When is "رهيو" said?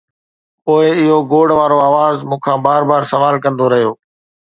3.73-3.91